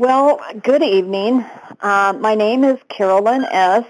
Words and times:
Well, 0.00 0.40
good 0.62 0.82
evening. 0.82 1.44
Uh, 1.78 2.14
my 2.18 2.34
name 2.34 2.64
is 2.64 2.78
Carolyn 2.88 3.44
S. 3.44 3.84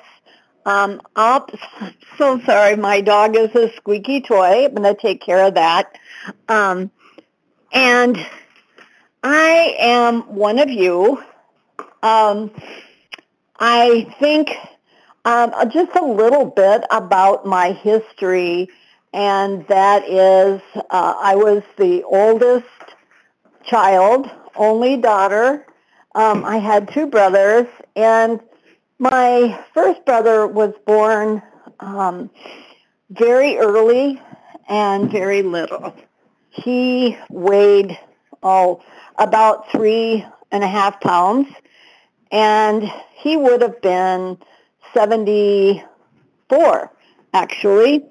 Um, 0.66 1.00
I'll, 1.14 1.48
so 2.18 2.40
sorry, 2.40 2.74
my 2.74 3.00
dog 3.00 3.36
is 3.36 3.54
a 3.54 3.72
squeaky 3.76 4.20
toy. 4.20 4.64
I'm 4.64 4.74
going 4.74 4.92
to 4.92 5.00
take 5.00 5.20
care 5.20 5.46
of 5.46 5.54
that. 5.54 5.96
Um, 6.48 6.90
and 7.72 8.18
I 9.22 9.76
am 9.78 10.22
one 10.34 10.58
of 10.58 10.68
you. 10.68 11.22
Um, 12.02 12.50
I 13.60 14.12
think 14.18 14.50
um, 15.24 15.52
just 15.70 15.94
a 15.94 16.04
little 16.04 16.46
bit 16.46 16.82
about 16.90 17.46
my 17.46 17.70
history, 17.70 18.68
and 19.12 19.64
that 19.68 20.08
is 20.08 20.60
uh, 20.74 21.14
I 21.20 21.36
was 21.36 21.62
the 21.76 22.02
oldest 22.02 22.66
child, 23.62 24.28
only 24.56 24.96
daughter. 24.96 25.66
Um, 26.14 26.44
I 26.44 26.58
had 26.58 26.92
two 26.92 27.06
brothers, 27.06 27.66
and 27.94 28.40
my 28.98 29.64
first 29.72 30.04
brother 30.04 30.46
was 30.46 30.74
born 30.84 31.40
um, 31.78 32.30
very 33.10 33.58
early 33.58 34.20
and 34.68 35.10
very 35.10 35.42
little. 35.42 35.94
He 36.50 37.16
weighed, 37.30 37.96
oh, 38.42 38.82
about 39.18 39.70
three 39.70 40.26
and 40.50 40.64
a 40.64 40.68
half 40.68 41.00
pounds, 41.00 41.48
and 42.32 42.90
he 43.14 43.36
would 43.36 43.62
have 43.62 43.80
been 43.80 44.36
74, 44.92 46.92
actually, 47.34 48.04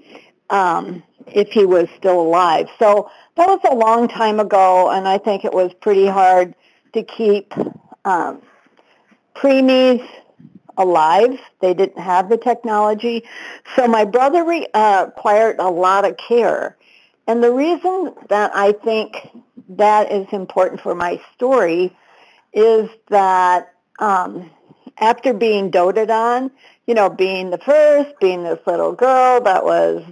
um, 0.50 1.04
if 1.28 1.50
he 1.50 1.66
was 1.66 1.90
still 1.98 2.22
alive. 2.22 2.70
So 2.80 3.12
that 3.36 3.48
was 3.48 3.60
a 3.70 3.76
long 3.76 4.08
time 4.08 4.40
ago, 4.40 4.90
and 4.90 5.06
I 5.06 5.18
think 5.18 5.44
it 5.44 5.54
was 5.54 5.74
pretty 5.82 6.08
hard 6.08 6.56
to 6.94 7.04
keep 7.04 7.54
um, 8.06 8.42
preemies 9.36 10.08
alive. 10.78 11.40
They 11.60 11.74
didn't 11.74 12.02
have 12.02 12.30
the 12.30 12.38
technology. 12.38 13.24
So 13.76 13.88
my 13.88 14.06
brother 14.06 14.44
re- 14.44 14.68
uh, 14.74 15.08
acquired 15.10 15.58
a 15.60 15.70
lot 15.70 16.06
of 16.06 16.18
care. 16.18 16.78
And 17.28 17.44
the 17.44 17.52
reason 17.52 18.14
that 18.30 18.52
I 18.56 18.72
think 18.72 19.30
that 19.70 20.12
is 20.12 20.28
important 20.32 20.82
for 20.82 20.96
my 20.96 21.22
story 21.36 21.96
is 22.54 22.90
that 23.10 23.74
um, 24.00 24.50
after 24.98 25.34
being 25.34 25.70
doted 25.70 26.10
on, 26.10 26.50
you 26.88 26.96
know, 26.96 27.10
being 27.10 27.52
the 27.52 27.60
first, 27.60 28.20
being 28.20 28.44
this 28.44 28.60
little 28.66 28.94
girl 28.94 29.42
that 29.42 29.64
was 29.64 30.04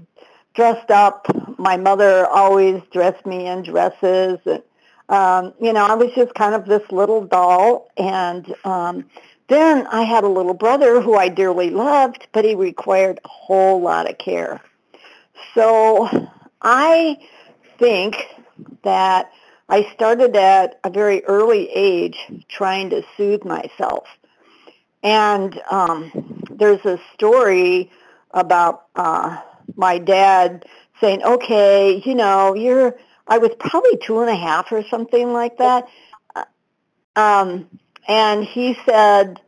dressed 0.54 0.92
up, 0.92 1.26
my 1.58 1.78
mother 1.78 2.28
always 2.28 2.82
dressed 2.92 3.26
me 3.26 3.48
in 3.48 3.64
dresses. 3.64 4.40
And, 4.46 4.62
um, 5.10 5.54
you 5.62 5.74
know, 5.74 5.86
I 5.86 5.94
was 5.94 6.12
just 6.14 6.34
kind 6.34 6.54
of 6.54 6.66
this 6.66 6.92
little 6.92 7.24
doll. 7.24 7.90
And 7.98 8.54
um, 8.64 9.06
then 9.48 9.88
I 9.88 10.04
had 10.04 10.24
a 10.24 10.30
little 10.30 10.54
brother 10.54 11.02
who 11.02 11.16
I 11.16 11.30
dearly 11.30 11.70
loved, 11.70 12.28
but 12.34 12.46
he 12.46 12.56
required 12.56 13.20
a 13.24 13.28
whole 13.28 13.82
lot 13.82 14.10
of 14.10 14.18
care. 14.18 14.62
So 15.54 16.30
I 16.62 17.18
think 17.78 18.28
that 18.84 19.32
I 19.70 19.92
started 19.94 20.36
at 20.36 20.80
a 20.84 20.90
very 20.90 21.24
early 21.26 21.70
age 21.70 22.18
trying 22.48 22.90
to 22.92 23.04
soothe 23.16 23.44
myself. 23.44 24.08
And 25.04 25.62
um, 25.70 26.44
there's 26.50 26.84
a 26.86 27.00
story 27.14 27.92
about 28.32 28.88
uh, 28.96 29.40
my 29.76 30.00
dad 30.00 30.66
saying, 31.00 31.24
okay, 31.24 32.02
you 32.04 32.16
know, 32.16 32.56
you're, 32.56 32.98
I 33.28 33.38
was 33.40 33.52
probably 33.60 33.98
two 33.98 34.22
and 34.22 34.30
a 34.30 34.36
half 34.36 34.72
or 34.72 34.84
something 34.90 35.34
like 35.34 35.58
that. 35.58 35.88
Uh, 36.36 36.46
um, 37.16 37.70
and 38.08 38.44
he 38.44 38.78
said, 38.86 39.42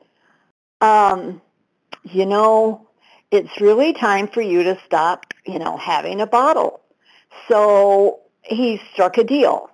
um, 0.81 1.41
you 2.03 2.25
know, 2.25 2.87
it's 3.31 3.61
really 3.61 3.93
time 3.93 4.27
for 4.27 4.41
you 4.41 4.63
to 4.63 4.79
stop, 4.85 5.33
you 5.45 5.59
know, 5.59 5.77
having 5.77 6.21
a 6.21 6.27
bottle. 6.27 6.81
So 7.47 8.21
he 8.41 8.81
struck 8.93 9.17
a 9.17 9.23
deal. 9.23 9.69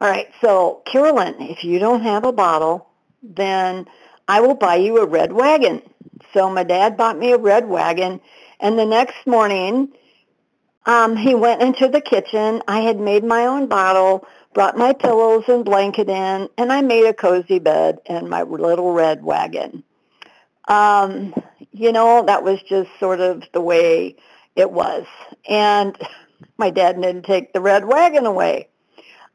All 0.00 0.08
right, 0.08 0.28
so 0.40 0.82
Carolyn, 0.86 1.36
if 1.40 1.64
you 1.64 1.78
don't 1.78 2.02
have 2.02 2.24
a 2.24 2.32
bottle, 2.32 2.88
then 3.22 3.86
I 4.28 4.40
will 4.40 4.54
buy 4.54 4.76
you 4.76 4.98
a 4.98 5.06
red 5.06 5.32
wagon. 5.32 5.82
So 6.32 6.48
my 6.50 6.62
dad 6.62 6.96
bought 6.96 7.18
me 7.18 7.32
a 7.32 7.38
red 7.38 7.68
wagon, 7.68 8.20
and 8.60 8.78
the 8.78 8.86
next 8.86 9.26
morning, 9.26 9.88
um, 10.88 11.16
he 11.16 11.34
went 11.34 11.62
into 11.62 11.88
the 11.88 12.00
kitchen. 12.00 12.62
I 12.66 12.80
had 12.80 12.98
made 12.98 13.22
my 13.22 13.46
own 13.46 13.68
bottle, 13.68 14.26
brought 14.54 14.76
my 14.76 14.92
pillows 14.92 15.44
and 15.46 15.64
blanket 15.64 16.08
in, 16.08 16.48
and 16.58 16.72
I 16.72 16.80
made 16.80 17.06
a 17.06 17.14
cozy 17.14 17.60
bed 17.60 17.98
in 18.06 18.28
my 18.28 18.42
little 18.42 18.92
red 18.92 19.22
wagon. 19.22 19.84
Um, 20.66 21.34
you 21.70 21.92
know, 21.92 22.24
that 22.26 22.42
was 22.42 22.60
just 22.62 22.90
sort 22.98 23.20
of 23.20 23.44
the 23.52 23.60
way 23.60 24.16
it 24.56 24.70
was. 24.70 25.06
And 25.48 25.96
my 26.58 26.70
dad 26.70 27.00
didn't 27.00 27.24
take 27.26 27.52
the 27.52 27.60
red 27.60 27.84
wagon 27.84 28.26
away. 28.26 28.68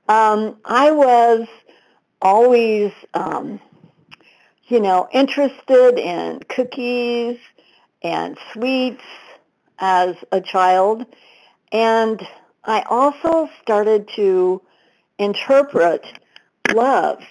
Um, 0.09 0.57
I 0.65 0.91
was 0.91 1.47
always 2.21 2.91
um, 3.13 3.61
you 4.67 4.79
know, 4.79 5.07
interested 5.13 5.99
in 5.99 6.39
cookies 6.49 7.37
and 8.01 8.37
sweets 8.51 9.03
as 9.79 10.15
a 10.31 10.41
child. 10.41 11.05
And 11.73 12.25
I 12.63 12.83
also 12.89 13.49
started 13.61 14.07
to 14.15 14.61
interpret 15.17 16.05
love 16.71 17.21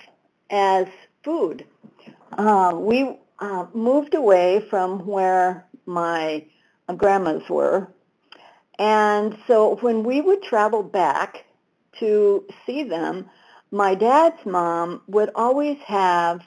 as 0.50 0.88
food. 1.22 1.64
Uh, 2.32 2.72
we 2.74 3.18
uh, 3.38 3.66
moved 3.72 4.14
away 4.14 4.66
from 4.68 5.06
where 5.06 5.64
my 5.86 6.44
grandmas 6.96 7.48
were. 7.48 7.88
And 8.78 9.38
so 9.46 9.76
when 9.76 10.02
we 10.02 10.20
would 10.20 10.42
travel 10.42 10.82
back 10.82 11.44
to 12.00 12.44
see 12.66 12.82
them, 12.82 13.30
my 13.70 13.94
dad's 13.94 14.44
mom 14.44 15.02
would 15.06 15.30
always 15.36 15.78
have 15.86 16.42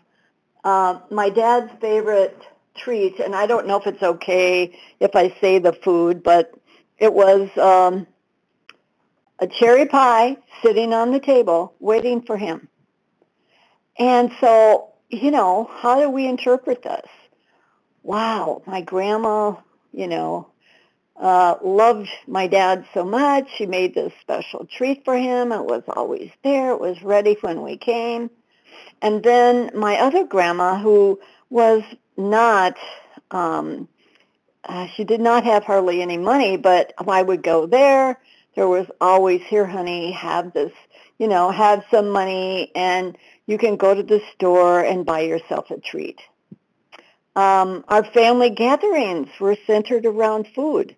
uh, 0.63 0.99
my 1.11 1.29
dad's 1.29 1.71
favorite 1.79 2.41
treat, 2.75 3.19
and 3.19 3.35
I 3.35 3.45
don't 3.45 3.67
know 3.67 3.77
if 3.77 3.87
it's 3.87 4.03
okay 4.03 4.77
if 4.99 5.15
I 5.15 5.29
say 5.39 5.59
the 5.59 5.73
food, 5.73 6.23
but 6.23 6.53
it 6.97 7.13
was 7.13 7.49
um, 7.57 8.07
a 9.39 9.47
cherry 9.47 9.85
pie 9.85 10.37
sitting 10.61 10.93
on 10.93 11.11
the 11.11 11.19
table 11.19 11.73
waiting 11.79 12.21
for 12.21 12.37
him. 12.37 12.67
And 13.97 14.31
so, 14.39 14.89
you 15.09 15.31
know, 15.31 15.69
how 15.79 15.99
do 15.99 16.09
we 16.09 16.27
interpret 16.27 16.83
this? 16.83 17.07
Wow, 18.03 18.61
my 18.65 18.81
grandma, 18.81 19.55
you 19.91 20.07
know, 20.07 20.47
uh, 21.15 21.55
loved 21.63 22.09
my 22.27 22.47
dad 22.47 22.85
so 22.93 23.05
much. 23.05 23.49
She 23.55 23.65
made 23.65 23.95
this 23.95 24.13
special 24.21 24.65
treat 24.65 25.05
for 25.05 25.15
him. 25.15 25.51
It 25.51 25.63
was 25.63 25.83
always 25.87 26.29
there. 26.43 26.71
It 26.71 26.81
was 26.81 27.01
ready 27.01 27.37
when 27.41 27.61
we 27.61 27.77
came. 27.77 28.29
And 29.01 29.23
then 29.23 29.71
my 29.73 29.97
other 29.97 30.25
grandma, 30.25 30.77
who 30.77 31.19
was 31.49 31.83
not, 32.17 32.75
um, 33.31 33.87
uh, 34.65 34.87
she 34.87 35.03
did 35.03 35.21
not 35.21 35.43
have 35.43 35.63
hardly 35.63 36.01
any 36.01 36.17
money, 36.17 36.57
but 36.57 36.93
I 37.07 37.21
would 37.21 37.43
go 37.43 37.65
there. 37.65 38.19
There 38.55 38.67
was 38.67 38.87
always, 39.01 39.41
here, 39.41 39.65
honey, 39.65 40.11
have 40.11 40.53
this, 40.53 40.71
you 41.19 41.27
know, 41.27 41.51
have 41.51 41.83
some 41.91 42.09
money, 42.09 42.71
and 42.75 43.17
you 43.45 43.57
can 43.57 43.75
go 43.75 43.93
to 43.93 44.03
the 44.03 44.21
store 44.33 44.81
and 44.81 45.05
buy 45.05 45.21
yourself 45.21 45.71
a 45.71 45.79
treat. 45.79 46.19
Um, 47.35 47.83
our 47.89 48.03
family 48.03 48.49
gatherings 48.49 49.29
were 49.39 49.57
centered 49.67 50.05
around 50.05 50.47
food. 50.55 50.95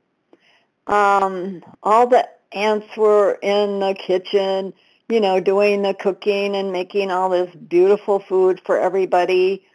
Um, 0.85 1.63
all 1.81 2.07
the 2.07 2.29
aunts 2.51 2.95
were 2.95 3.37
in 3.41 3.79
the 3.79 3.95
kitchen 3.95 4.73
you 5.09 5.21
know, 5.21 5.39
doing 5.39 5.81
the 5.81 5.93
cooking 5.93 6.55
and 6.55 6.71
making 6.71 7.11
all 7.11 7.29
this 7.29 7.53
beautiful 7.55 8.19
food 8.19 8.61
for 8.65 8.77
everybody. 8.77 9.65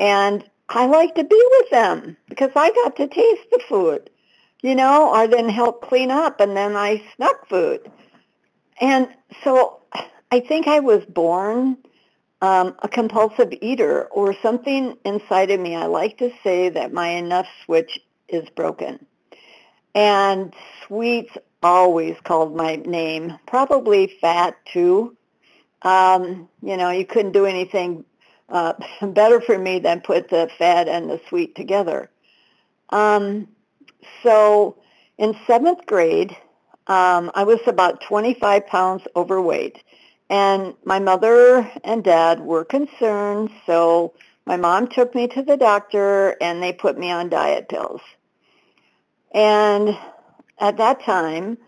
And 0.00 0.48
I 0.68 0.86
like 0.86 1.14
to 1.14 1.24
be 1.24 1.48
with 1.58 1.70
them 1.70 2.16
because 2.28 2.50
I 2.56 2.70
got 2.72 2.96
to 2.96 3.06
taste 3.06 3.50
the 3.50 3.60
food, 3.68 4.10
you 4.62 4.74
know, 4.74 5.14
or 5.14 5.28
then 5.28 5.48
help 5.48 5.82
clean 5.82 6.10
up 6.10 6.40
and 6.40 6.56
then 6.56 6.76
I 6.76 7.02
snuck 7.14 7.48
food. 7.48 7.90
And 8.80 9.08
so 9.44 9.80
I 10.30 10.40
think 10.40 10.66
I 10.66 10.80
was 10.80 11.04
born 11.04 11.78
um, 12.42 12.74
a 12.82 12.88
compulsive 12.88 13.52
eater 13.60 14.06
or 14.06 14.34
something 14.42 14.96
inside 15.04 15.50
of 15.50 15.60
me. 15.60 15.74
I 15.74 15.86
like 15.86 16.18
to 16.18 16.32
say 16.42 16.68
that 16.70 16.92
my 16.92 17.08
enough 17.08 17.46
switch 17.64 18.00
is 18.28 18.48
broken. 18.50 19.06
And 19.94 20.52
sweets 20.86 21.32
always 21.62 22.16
called 22.22 22.54
my 22.54 22.76
name, 22.76 23.38
probably 23.46 24.08
fat 24.20 24.56
too. 24.66 25.16
Um, 25.82 26.48
you 26.62 26.76
know, 26.76 26.90
you 26.90 27.06
couldn't 27.06 27.32
do 27.32 27.46
anything 27.46 28.04
uh, 28.48 28.74
better 29.06 29.40
for 29.40 29.58
me 29.58 29.78
than 29.78 30.00
put 30.00 30.28
the 30.28 30.50
fat 30.58 30.88
and 30.88 31.10
the 31.10 31.20
sweet 31.28 31.54
together. 31.54 32.10
Um, 32.90 33.48
so 34.22 34.76
in 35.18 35.36
seventh 35.46 35.86
grade, 35.86 36.36
um, 36.86 37.30
I 37.34 37.44
was 37.44 37.60
about 37.66 38.00
25 38.02 38.66
pounds 38.66 39.02
overweight. 39.16 39.82
And 40.28 40.74
my 40.84 40.98
mother 40.98 41.70
and 41.84 42.02
dad 42.02 42.40
were 42.40 42.64
concerned, 42.64 43.50
so 43.64 44.14
my 44.44 44.56
mom 44.56 44.88
took 44.88 45.14
me 45.14 45.28
to 45.28 45.42
the 45.42 45.56
doctor 45.56 46.36
and 46.40 46.62
they 46.62 46.72
put 46.72 46.98
me 46.98 47.10
on 47.10 47.28
diet 47.28 47.68
pills. 47.68 48.00
And 49.32 49.96
at 50.58 50.78
that 50.78 51.02
time, 51.02 51.58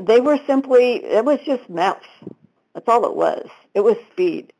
they 0.00 0.20
were 0.20 0.38
simply, 0.46 1.04
it 1.04 1.24
was 1.24 1.40
just 1.44 1.68
meth. 1.68 2.02
That's 2.74 2.88
all 2.88 3.04
it 3.06 3.16
was. 3.16 3.48
It 3.74 3.80
was 3.80 3.96
speed. 4.12 4.52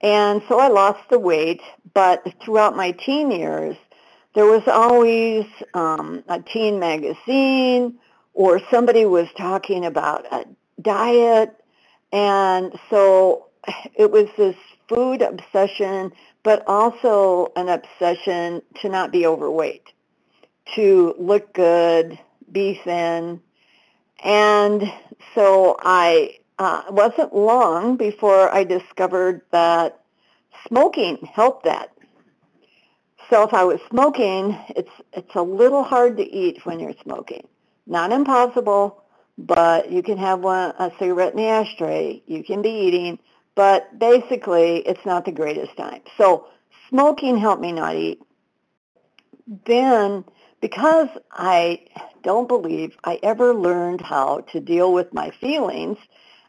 And 0.00 0.42
so 0.48 0.58
I 0.58 0.68
lost 0.68 1.08
the 1.10 1.18
weight, 1.18 1.62
but 1.94 2.22
throughout 2.42 2.76
my 2.76 2.92
teen 2.92 3.30
years, 3.30 3.76
there 4.34 4.44
was 4.44 4.62
always 4.68 5.46
um, 5.74 6.22
a 6.28 6.40
teen 6.40 6.78
magazine 6.78 7.98
or 8.34 8.60
somebody 8.70 9.06
was 9.06 9.28
talking 9.36 9.86
about 9.86 10.26
a 10.30 10.44
diet. 10.82 11.56
And 12.12 12.78
so 12.90 13.46
it 13.94 14.10
was 14.10 14.28
this 14.36 14.56
food 14.88 15.22
obsession, 15.22 16.12
but 16.42 16.62
also 16.66 17.52
an 17.56 17.68
obsession 17.68 18.62
to 18.82 18.88
not 18.88 19.10
be 19.10 19.26
overweight, 19.26 19.92
to 20.74 21.14
look 21.18 21.52
good, 21.54 22.18
be 22.52 22.80
thin. 22.84 23.40
And 24.22 24.92
so 25.34 25.76
I 25.80 26.38
uh, 26.58 26.82
it 26.86 26.94
wasn't 26.94 27.34
long 27.34 27.96
before 27.96 28.52
I 28.52 28.64
discovered 28.64 29.42
that 29.50 30.00
smoking 30.66 31.18
helped 31.32 31.64
that. 31.64 31.92
So 33.28 33.42
if 33.42 33.52
I 33.52 33.64
was 33.64 33.80
smoking, 33.90 34.56
it's 34.70 34.90
it's 35.12 35.34
a 35.34 35.42
little 35.42 35.82
hard 35.82 36.16
to 36.18 36.22
eat 36.22 36.64
when 36.64 36.80
you're 36.80 36.94
smoking. 37.02 37.46
Not 37.86 38.12
impossible, 38.12 39.04
but 39.36 39.90
you 39.90 40.02
can 40.02 40.18
have 40.18 40.40
one 40.40 40.72
a 40.78 40.90
cigarette 40.98 41.32
in 41.32 41.38
the 41.38 41.48
ashtray. 41.48 42.22
You 42.26 42.44
can 42.44 42.62
be 42.62 42.70
eating, 42.70 43.18
but 43.54 43.98
basically 43.98 44.78
it's 44.78 45.04
not 45.04 45.24
the 45.24 45.32
greatest 45.32 45.76
time. 45.76 46.02
So 46.16 46.46
smoking 46.88 47.36
helped 47.36 47.62
me 47.62 47.72
not 47.72 47.96
eat. 47.96 48.22
Then 49.66 50.24
because 50.60 51.08
I 51.30 51.84
don't 52.22 52.48
believe 52.48 52.96
I 53.04 53.18
ever 53.22 53.54
learned 53.54 54.00
how 54.00 54.40
to 54.52 54.60
deal 54.60 54.92
with 54.92 55.12
my 55.12 55.30
feelings, 55.40 55.98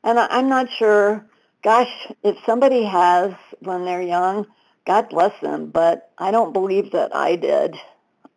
and 0.04 0.20
I, 0.20 0.28
I'm 0.30 0.50
not 0.50 0.70
sure, 0.72 1.26
gosh, 1.64 1.92
if 2.24 2.38
somebody 2.46 2.84
has 2.84 3.34
when 3.60 3.86
they're 3.86 4.02
young, 4.02 4.48
God 4.86 5.10
bless 5.10 5.40
them, 5.42 5.70
but 5.70 6.12
I 6.18 6.32
don't 6.32 6.54
believe 6.54 6.92
that 6.92 7.16
I 7.16 7.36
did. 7.36 7.76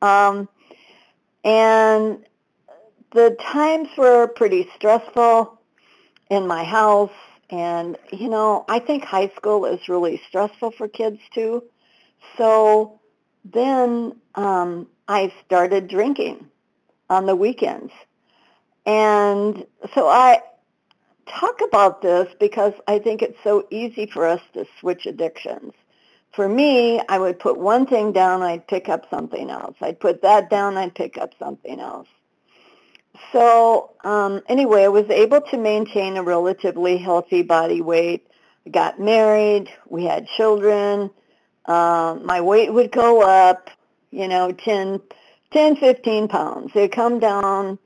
Um, 0.02 0.48
and 1.44 2.24
the 3.12 3.36
times 3.40 3.88
were 3.96 4.26
pretty 4.26 4.68
stressful 4.76 5.60
in 6.30 6.46
my 6.46 6.64
house. 6.64 7.12
And, 7.50 7.98
you 8.12 8.28
know, 8.28 8.64
I 8.68 8.78
think 8.78 9.04
high 9.04 9.30
school 9.36 9.66
is 9.66 9.88
really 9.88 10.20
stressful 10.28 10.72
for 10.72 10.88
kids 10.88 11.20
too. 11.34 11.64
So 12.36 13.00
then 13.44 14.16
um, 14.34 14.86
I 15.08 15.32
started 15.44 15.88
drinking 15.88 16.46
on 17.08 17.26
the 17.26 17.34
weekends. 17.34 17.92
And 18.86 19.66
so 19.94 20.08
I 20.08 20.40
talk 21.26 21.60
about 21.66 22.02
this 22.02 22.28
because 22.38 22.74
I 22.86 22.98
think 22.98 23.22
it's 23.22 23.38
so 23.44 23.66
easy 23.70 24.06
for 24.06 24.26
us 24.26 24.40
to 24.54 24.66
switch 24.78 25.06
addictions. 25.06 25.72
For 26.32 26.48
me, 26.48 27.00
I 27.08 27.18
would 27.18 27.38
put 27.38 27.58
one 27.58 27.86
thing 27.86 28.12
down, 28.12 28.42
I'd 28.42 28.66
pick 28.66 28.88
up 28.88 29.06
something 29.10 29.50
else. 29.50 29.76
I'd 29.80 29.98
put 29.98 30.22
that 30.22 30.48
down, 30.48 30.76
I'd 30.76 30.94
pick 30.94 31.18
up 31.18 31.32
something 31.38 31.80
else. 31.80 32.08
So 33.32 33.92
um, 34.04 34.40
anyway, 34.48 34.84
I 34.84 34.88
was 34.88 35.08
able 35.10 35.40
to 35.42 35.58
maintain 35.58 36.16
a 36.16 36.22
relatively 36.22 36.96
healthy 36.96 37.42
body 37.42 37.80
weight. 37.80 38.26
I 38.66 38.70
got 38.70 39.00
married. 39.00 39.70
We 39.88 40.04
had 40.04 40.26
children. 40.26 41.10
Uh, 41.64 42.18
my 42.22 42.40
weight 42.40 42.72
would 42.72 42.92
go 42.92 43.22
up, 43.22 43.70
you 44.10 44.28
know, 44.28 44.52
10, 44.52 45.00
10 45.50 45.76
15 45.76 46.28
pounds. 46.28 46.72
It'd 46.74 46.92
come 46.92 47.18
down, 47.18 47.78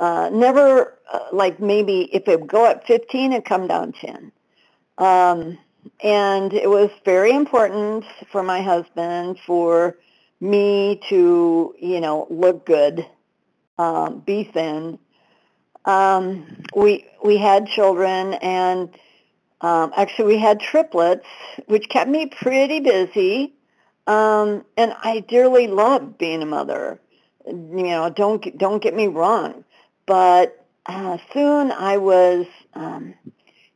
uh, 0.00 0.30
never 0.32 0.98
uh, 1.12 1.26
like 1.32 1.60
maybe 1.60 2.02
if 2.12 2.28
it 2.28 2.40
would 2.40 2.48
go 2.50 2.64
up 2.64 2.86
15, 2.86 3.32
it'd 3.32 3.44
come 3.44 3.66
down 3.66 3.92
10. 3.92 4.32
Um, 4.98 5.58
and 6.02 6.52
it 6.52 6.68
was 6.68 6.90
very 7.04 7.32
important 7.32 8.04
for 8.30 8.42
my 8.42 8.62
husband 8.62 9.38
for 9.46 9.96
me 10.40 11.00
to, 11.08 11.74
you 11.78 12.00
know, 12.00 12.26
look 12.30 12.66
good 12.66 13.06
um, 13.78 14.20
be 14.20 14.44
thin. 14.44 14.98
Um, 15.84 16.64
we 16.76 17.06
we 17.24 17.36
had 17.38 17.66
children, 17.66 18.34
and 18.34 18.88
um, 19.60 19.92
actually 19.96 20.34
we 20.34 20.38
had 20.38 20.60
triplets, 20.60 21.26
which 21.66 21.88
kept 21.88 22.10
me 22.10 22.26
pretty 22.26 22.80
busy. 22.80 23.54
Um, 24.06 24.64
and 24.76 24.94
I 25.02 25.20
dearly 25.20 25.68
loved 25.68 26.18
being 26.18 26.42
a 26.42 26.46
mother. 26.46 27.00
You 27.46 27.82
know, 27.82 28.10
don't 28.10 28.56
don't 28.58 28.82
get 28.82 28.94
me 28.94 29.08
wrong, 29.08 29.64
but 30.06 30.66
uh, 30.86 31.18
soon 31.32 31.70
I 31.72 31.96
was, 31.96 32.46
um, 32.74 33.14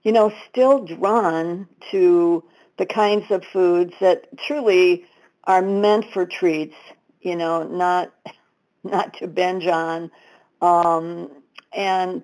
you 0.03 0.13
know, 0.13 0.33
still 0.49 0.85
drawn 0.85 1.69
to 1.91 2.45
the 2.79 2.87
kinds 2.87 3.31
of 3.31 3.45
foods 3.45 3.95
that 4.01 4.27
truly 4.39 5.07
are 5.45 5.63
meant 5.63 6.07
for 6.13 6.27
treats. 6.27 6.77
You 7.21 7.37
know, 7.37 7.63
not 7.63 8.13
not 8.85 9.15
to 9.15 9.27
binge 9.27 9.67
on. 9.67 10.11
Um, 10.61 11.31
and 11.73 12.23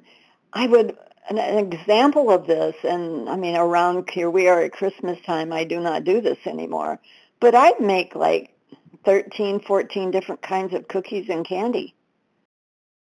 I 0.52 0.66
would, 0.66 0.96
an, 1.28 1.38
an 1.38 1.58
example 1.72 2.30
of 2.30 2.46
this, 2.46 2.74
and 2.84 3.28
I 3.28 3.36
mean, 3.36 3.56
around 3.56 4.08
here 4.10 4.30
we 4.30 4.48
are 4.48 4.62
at 4.62 4.72
Christmas 4.72 5.18
time, 5.26 5.52
I 5.52 5.64
do 5.64 5.80
not 5.80 6.04
do 6.04 6.20
this 6.20 6.38
anymore, 6.46 6.98
but 7.40 7.54
I'd 7.54 7.80
make 7.80 8.14
like 8.14 8.56
13, 9.04 9.60
14 9.60 10.10
different 10.10 10.42
kinds 10.42 10.74
of 10.74 10.88
cookies 10.88 11.28
and 11.28 11.46
candy. 11.46 11.94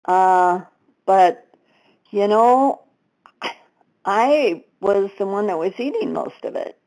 Uh, 0.05 0.61
but, 1.11 1.45
you 2.12 2.29
know, 2.29 2.83
I 4.05 4.62
was 4.81 5.11
the 5.19 5.27
one 5.27 5.49
that 5.49 5.59
was 5.59 5.73
eating 5.77 6.12
most 6.12 6.45
of 6.45 6.55
it. 6.55 6.79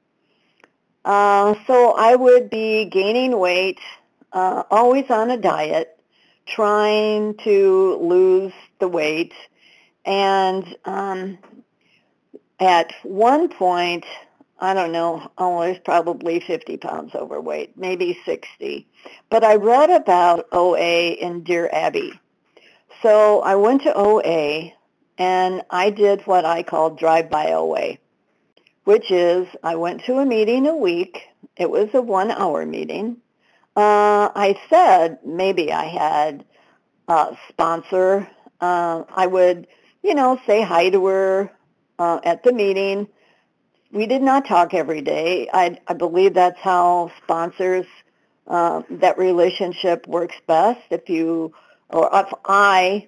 Uh, 1.04 1.56
so 1.68 1.92
I 1.92 2.16
would 2.16 2.50
be 2.50 2.86
gaining 2.86 3.38
weight, 3.38 3.80
uh, 4.32 4.64
always 4.72 5.10
on 5.10 5.30
a 5.30 5.36
diet, 5.36 6.00
trying 6.46 7.36
to 7.40 7.98
lose 8.02 8.54
the 8.80 8.88
weight. 8.88 9.34
And 10.06 10.74
um, 10.86 11.38
at 12.62 12.94
one 13.04 13.50
point, 13.50 14.06
I 14.58 14.74
don't 14.74 14.94
know, 14.94 15.30
oh, 15.38 15.58
I 15.58 15.72
was 15.72 15.80
probably 15.84 16.40
50 16.40 16.78
pounds 16.78 17.14
overweight, 17.14 17.78
maybe 17.78 18.18
60. 18.24 18.88
But 19.30 19.44
I 19.44 19.56
read 19.56 19.90
about 19.90 20.48
OA 20.54 21.10
in 21.10 21.44
Dear 21.44 21.70
Abby. 21.74 22.22
So 23.04 23.42
I 23.42 23.56
went 23.56 23.82
to 23.82 23.94
OA 23.94 24.72
and 25.18 25.62
I 25.70 25.90
did 25.90 26.22
what 26.22 26.46
I 26.46 26.64
call 26.64 26.92
drive-by 26.92 27.52
OA, 27.52 27.98
which 28.86 29.12
is 29.12 29.46
I 29.62 29.76
went 29.76 30.06
to 30.06 30.20
a 30.20 30.26
meeting 30.26 30.68
a 30.68 30.76
week. 30.76 31.22
It 31.58 31.70
was 31.70 31.90
a 31.94 32.02
one-hour 32.02 32.66
meeting. 32.66 33.18
Uh, 33.76 34.32
I 34.34 34.58
said 34.70 35.20
maybe 35.26 35.74
I 35.74 35.84
had 35.84 36.46
a 37.10 37.36
sponsor. 37.50 38.26
Uh, 38.62 39.04
I 39.14 39.28
would, 39.28 39.68
you 40.02 40.16
know, 40.16 40.40
say 40.48 40.62
hi 40.62 40.90
to 40.90 41.06
her 41.06 41.52
uh, 42.00 42.22
at 42.24 42.44
the 42.44 42.54
meeting. 42.54 43.10
We 43.92 44.08
did 44.08 44.22
not 44.22 44.48
talk 44.48 44.74
every 44.74 45.02
day. 45.02 45.50
I, 45.54 45.78
I 45.88 45.94
believe 45.94 46.36
that's 46.36 46.60
how 46.60 47.12
sponsors, 47.22 47.86
uh, 48.48 48.84
that 48.90 49.18
relationship 49.18 50.08
works 50.08 50.36
best. 50.48 50.82
If 50.90 51.10
you, 51.10 51.54
or 51.94 52.10
if 52.14 52.34
I 52.46 53.08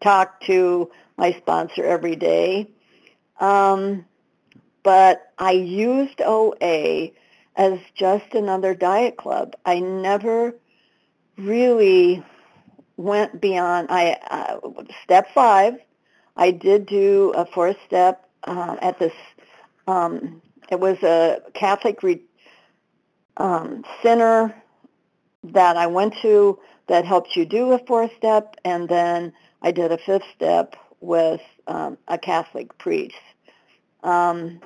talk 0.00 0.40
to 0.42 0.90
my 1.16 1.32
sponsor 1.32 1.84
every 1.84 2.16
day. 2.16 2.70
Um, 3.40 4.04
but 4.82 5.32
I 5.38 5.52
used 5.52 6.20
OA 6.24 7.10
as 7.56 7.78
just 7.94 8.34
another 8.34 8.74
diet 8.74 9.16
club. 9.16 9.54
I 9.64 9.80
never 9.80 10.54
really 11.36 12.24
went 12.96 13.40
beyond. 13.40 13.88
I 13.90 14.16
uh, 14.30 14.58
step 15.04 15.28
five. 15.34 15.74
I 16.36 16.50
did 16.50 16.86
do 16.86 17.32
a 17.36 17.44
fourth 17.46 17.76
step 17.86 18.28
uh, 18.44 18.76
at 18.80 18.98
this. 18.98 19.12
Um, 19.86 20.40
it 20.70 20.80
was 20.80 21.02
a 21.02 21.42
Catholic 21.54 22.02
re, 22.02 22.22
um, 23.36 23.84
center 24.02 24.54
that 25.44 25.76
I 25.76 25.86
went 25.86 26.14
to 26.22 26.58
that 26.88 27.04
helped 27.04 27.36
you 27.36 27.44
do 27.46 27.72
a 27.72 27.78
fourth 27.86 28.10
step, 28.16 28.56
and 28.64 28.88
then 28.88 29.32
I 29.62 29.70
did 29.72 29.92
a 29.92 29.98
fifth 29.98 30.24
step 30.34 30.76
with 31.00 31.40
um, 31.66 31.98
a 32.08 32.18
Catholic 32.18 32.76
priest. 32.78 33.16
Um, 34.02 34.60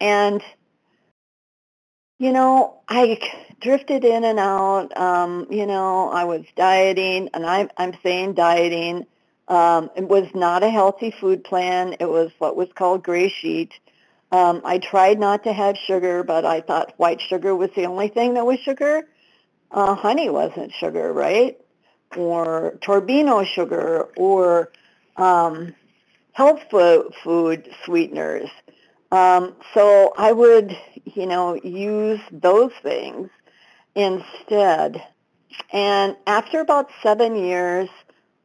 and 0.00 0.42
you 2.18 2.32
know, 2.32 2.80
I 2.88 3.18
drifted 3.60 4.04
in 4.04 4.24
and 4.24 4.38
out. 4.38 4.96
Um, 4.96 5.46
you 5.50 5.66
know, 5.66 6.10
I 6.10 6.24
was 6.24 6.44
dieting, 6.56 7.30
and 7.34 7.46
I'm 7.46 7.70
I'm 7.76 7.94
saying 8.02 8.34
dieting. 8.34 9.06
Um, 9.48 9.90
it 9.96 10.06
was 10.08 10.28
not 10.34 10.62
a 10.62 10.70
healthy 10.70 11.10
food 11.10 11.44
plan. 11.44 11.96
It 11.98 12.08
was 12.08 12.30
what 12.38 12.56
was 12.56 12.68
called 12.74 13.02
gray 13.02 13.28
sheet. 13.28 13.72
Um, 14.32 14.62
I 14.64 14.78
tried 14.78 15.18
not 15.18 15.44
to 15.44 15.52
have 15.52 15.76
sugar, 15.76 16.22
but 16.22 16.44
I 16.44 16.60
thought 16.60 16.94
white 16.98 17.20
sugar 17.20 17.56
was 17.56 17.70
the 17.74 17.86
only 17.86 18.08
thing 18.08 18.34
that 18.34 18.46
was 18.46 18.60
sugar. 18.60 19.02
Uh, 19.70 19.94
honey 19.94 20.28
wasn't 20.28 20.72
sugar, 20.72 21.12
right? 21.12 21.58
Or 22.16 22.76
turbinado 22.80 23.46
sugar, 23.46 24.08
or 24.16 24.72
um, 25.16 25.74
health 26.32 26.60
food 26.70 27.68
sweeteners. 27.84 28.50
Um, 29.12 29.54
so 29.74 30.12
I 30.16 30.32
would, 30.32 30.76
you 31.04 31.26
know, 31.26 31.54
use 31.62 32.20
those 32.30 32.72
things 32.82 33.30
instead. 33.94 35.02
And 35.72 36.16
after 36.26 36.60
about 36.60 36.90
seven 37.02 37.36
years, 37.36 37.88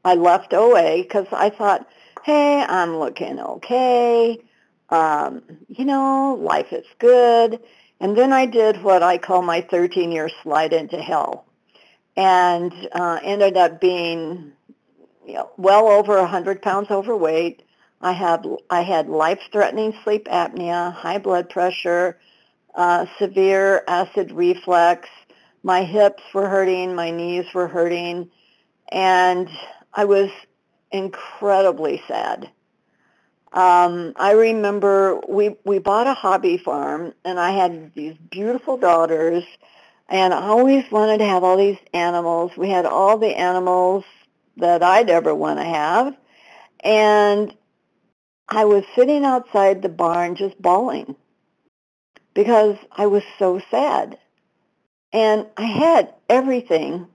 I 0.03 0.15
left 0.15 0.53
OA 0.53 1.03
because 1.03 1.27
I 1.32 1.50
thought, 1.50 1.88
hey, 2.24 2.63
I'm 2.63 2.98
looking 2.98 3.39
okay. 3.39 4.39
Um, 4.89 5.44
you 5.67 5.86
know, 5.86 6.38
life 6.39 6.72
is 6.72 6.86
good. 7.00 7.60
And 8.00 8.18
then 8.18 8.34
I 8.34 8.46
did 8.46 8.84
what 8.84 9.04
I 9.04 9.18
call 9.18 9.42
my 9.42 9.62
13-year 9.62 10.30
slide 10.44 10.74
into 10.74 11.02
hell 11.02 11.46
and 12.18 12.74
uh, 12.94 13.20
ended 13.24 13.58
up 13.58 13.80
being 13.82 14.52
you 15.25 15.34
know, 15.34 15.50
well 15.58 15.88
over 15.88 16.18
100 16.20 16.62
pounds 16.62 16.92
overweight. 16.92 17.64
I 18.02 18.12
had 18.12 18.46
I 18.70 18.82
had 18.82 19.08
life-threatening 19.10 19.94
sleep 20.04 20.25
apnea, 20.25 20.94
high 20.94 21.18
blood 21.18 21.50
pressure, 21.50 22.20
uh, 22.75 23.06
severe 23.18 23.84
acid 23.88 24.32
reflux. 24.32 25.10
My 25.64 25.84
hips 25.84 26.22
were 26.34 26.48
hurting, 26.48 26.94
my 26.94 27.10
knees 27.10 27.46
were 27.54 27.68
hurting, 27.68 28.30
and 28.92 29.50
I 29.94 30.06
was 30.06 30.30
incredibly 30.92 32.04
sad. 32.08 32.52
Um, 33.56 34.14
I 34.18 34.34
remember 34.34 35.22
we 35.30 35.58
we 35.66 35.80
bought 35.80 36.08
a 36.08 36.16
hobby 36.16 36.58
farm, 36.58 37.14
and 37.26 37.40
I 37.40 37.52
had 37.52 37.96
these 37.96 38.16
beautiful 38.32 38.78
daughters, 38.78 39.46
and 40.10 40.34
I 40.34 40.44
always 40.44 40.92
wanted 40.92 41.20
to 41.20 41.26
have 41.26 41.44
all 41.44 41.58
these 41.58 41.80
animals. 41.94 42.52
We 42.58 42.70
had 42.70 42.86
all 42.86 43.18
the 43.18 43.38
animals 43.38 44.06
that 44.58 44.84
I'd 44.84 45.10
ever 45.10 45.36
want 45.36 45.60
to 45.60 45.66
have, 45.66 46.18
and 46.82 47.56
I 48.50 48.66
was 48.66 48.86
sitting 48.96 49.26
outside 49.26 49.82
the 49.82 49.90
barn 49.90 50.36
just 50.36 50.62
bawling 50.62 51.16
because 52.36 52.78
I 52.92 53.08
was 53.08 53.24
so 53.40 53.62
sad. 53.72 54.20
And 55.14 55.48
I 55.58 55.66
had 55.66 56.14
everything 56.30 57.08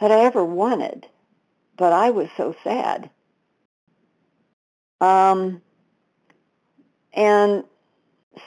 that 0.00 0.12
I 0.12 0.24
ever 0.26 0.44
wanted, 0.44 1.06
but 1.76 1.92
I 1.92 2.10
was 2.10 2.28
so 2.36 2.54
sad. 2.64 3.10
Um, 5.00 5.62
and 7.12 7.64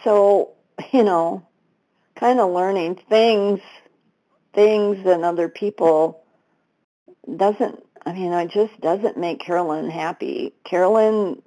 so, 0.03 0.53
you 0.91 1.03
know, 1.03 1.45
kind 2.15 2.39
of 2.39 2.51
learning 2.51 3.01
things, 3.09 3.59
things 4.53 5.05
and 5.05 5.25
other 5.25 5.49
people 5.49 6.23
doesn't, 7.37 7.83
I 8.05 8.13
mean, 8.13 8.31
it 8.33 8.51
just 8.51 8.79
doesn't 8.81 9.17
make 9.17 9.39
Carolyn 9.39 9.89
happy. 9.89 10.53
Carolyn, 10.63 11.41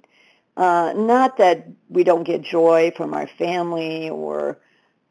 uh, 0.55 0.93
not 0.95 1.37
that 1.37 1.67
we 1.89 2.03
don't 2.03 2.23
get 2.23 2.41
joy 2.41 2.91
from 2.95 3.13
our 3.13 3.27
family 3.27 4.09
or, 4.09 4.59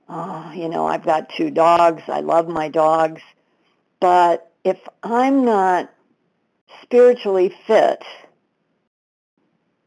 uh, 0.09 0.53
you 0.55 0.69
know, 0.69 0.87
I've 0.87 1.05
got 1.05 1.31
two 1.31 1.51
dogs. 1.51 2.03
I 2.09 2.21
love 2.21 2.49
my 2.49 2.69
dogs. 2.69 3.23
But 4.01 4.51
if 4.65 4.79
I'm 5.03 5.45
not 5.45 5.93
spiritually 6.83 7.55
fit, 7.67 8.03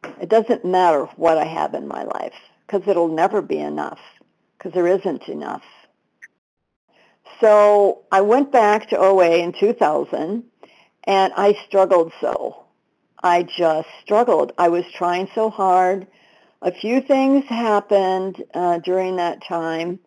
it 0.04 0.30
doesn't 0.30 0.66
matter 0.66 1.06
what 1.16 1.38
I 1.38 1.46
have 1.46 1.74
in 1.74 1.88
my 1.88 2.04
life 2.04 2.34
because 2.66 2.88
it'll 2.88 3.14
never 3.14 3.42
be 3.42 3.60
enough 3.60 4.00
because 4.58 4.74
there 4.74 4.88
isn't 4.88 5.28
enough. 5.28 5.64
So 7.40 8.04
I 8.12 8.22
went 8.22 8.52
back 8.52 8.90
to 8.90 8.98
OA 8.98 9.38
in 9.38 9.54
2000 9.54 10.44
and 11.06 11.34
I 11.36 11.58
struggled 11.68 12.12
so. 12.20 12.66
I 13.22 13.44
just 13.44 13.88
struggled. 14.04 14.54
I 14.58 14.70
was 14.70 14.86
trying 14.94 15.30
so 15.36 15.50
hard. 15.50 16.08
A 16.62 16.72
few 16.72 17.02
things 17.02 17.46
happened 17.46 18.44
uh, 18.54 18.80
during 18.80 19.16
that 19.18 19.44
time. 19.44 20.00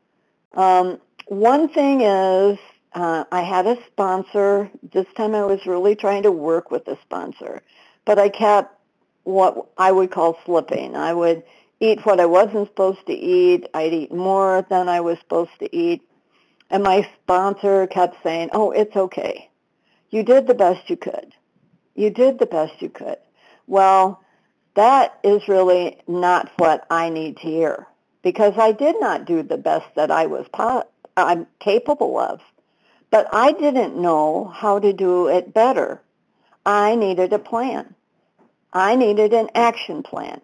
Um, 0.54 1.00
one 1.26 1.68
thing 1.68 2.02
is 2.02 2.58
uh, 2.94 3.24
I 3.32 3.42
had 3.42 3.66
a 3.66 3.78
sponsor. 3.86 4.70
This 4.92 5.06
time 5.16 5.34
I 5.34 5.44
was 5.44 5.64
really 5.66 5.94
trying 5.94 6.24
to 6.24 6.32
work 6.32 6.70
with 6.70 6.84
the 6.84 6.98
sponsor, 7.02 7.62
but 8.04 8.18
I 8.18 8.28
kept 8.28 8.78
what 9.24 9.68
I 9.78 9.92
would 9.92 10.10
call 10.10 10.38
slipping. 10.44 10.96
I 10.96 11.12
would 11.12 11.42
eat 11.80 12.04
what 12.04 12.20
I 12.20 12.26
wasn't 12.26 12.68
supposed 12.68 13.06
to 13.06 13.12
eat. 13.12 13.66
I'd 13.74 13.92
eat 13.92 14.12
more 14.12 14.66
than 14.68 14.88
I 14.88 15.00
was 15.00 15.18
supposed 15.18 15.58
to 15.60 15.76
eat. 15.76 16.02
And 16.70 16.82
my 16.82 17.08
sponsor 17.22 17.86
kept 17.86 18.22
saying, 18.22 18.50
oh, 18.52 18.70
it's 18.70 18.96
okay. 18.96 19.50
You 20.10 20.22
did 20.22 20.46
the 20.46 20.54
best 20.54 20.88
you 20.88 20.96
could. 20.96 21.34
You 21.94 22.10
did 22.10 22.38
the 22.38 22.46
best 22.46 22.80
you 22.80 22.88
could. 22.88 23.18
Well, 23.66 24.22
that 24.74 25.18
is 25.22 25.48
really 25.48 25.98
not 26.06 26.50
what 26.56 26.86
I 26.90 27.10
need 27.10 27.36
to 27.38 27.42
hear 27.42 27.86
because 28.22 28.54
I 28.56 28.72
did 28.72 28.96
not 29.00 29.26
do 29.26 29.42
the 29.42 29.58
best 29.58 29.86
that 29.96 30.10
I 30.10 30.26
was 30.26 30.46
po- 30.52 30.84
I'm 31.16 31.46
capable 31.58 32.18
of. 32.18 32.40
But 33.10 33.28
I 33.32 33.52
didn't 33.52 34.00
know 34.00 34.46
how 34.46 34.78
to 34.78 34.92
do 34.92 35.28
it 35.28 35.52
better. 35.52 36.00
I 36.64 36.94
needed 36.94 37.32
a 37.32 37.38
plan. 37.38 37.94
I 38.72 38.96
needed 38.96 39.32
an 39.32 39.50
action 39.54 40.02
plan. 40.02 40.40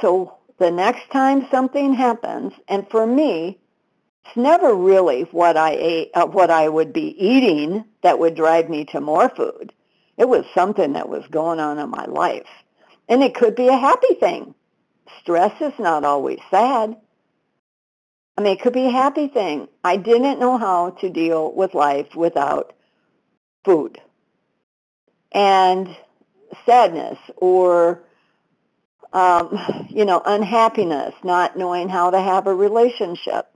So 0.00 0.36
the 0.58 0.70
next 0.70 1.10
time 1.10 1.46
something 1.50 1.94
happens, 1.94 2.52
and 2.68 2.88
for 2.90 3.06
me, 3.06 3.58
it's 4.24 4.36
never 4.36 4.74
really 4.74 5.22
what 5.24 5.56
I 5.56 5.72
ate, 5.72 6.10
uh, 6.14 6.26
what 6.26 6.50
I 6.50 6.68
would 6.68 6.92
be 6.92 7.14
eating 7.22 7.84
that 8.02 8.18
would 8.18 8.34
drive 8.34 8.68
me 8.68 8.84
to 8.86 9.00
more 9.00 9.28
food. 9.28 9.72
It 10.16 10.28
was 10.28 10.44
something 10.54 10.94
that 10.94 11.08
was 11.08 11.26
going 11.30 11.60
on 11.60 11.78
in 11.78 11.90
my 11.90 12.06
life. 12.06 12.48
And 13.08 13.22
it 13.22 13.34
could 13.34 13.54
be 13.54 13.68
a 13.68 13.76
happy 13.76 14.14
thing. 14.14 14.54
Stress 15.20 15.60
is 15.60 15.78
not 15.78 16.04
always 16.04 16.40
sad. 16.50 16.96
I 18.36 18.42
mean, 18.42 18.54
it 18.54 18.60
could 18.60 18.72
be 18.72 18.86
a 18.86 18.90
happy 18.90 19.28
thing. 19.28 19.68
I 19.84 19.96
didn't 19.96 20.40
know 20.40 20.58
how 20.58 20.90
to 20.90 21.10
deal 21.10 21.52
with 21.52 21.74
life 21.74 22.14
without 22.14 22.74
food. 23.64 24.00
And 25.32 25.96
sadness 26.64 27.18
or 27.36 28.02
um, 29.12 29.58
you 29.88 30.04
know 30.04 30.22
unhappiness, 30.24 31.14
not 31.22 31.56
knowing 31.56 31.88
how 31.88 32.10
to 32.10 32.20
have 32.20 32.46
a 32.46 32.54
relationship. 32.54 33.48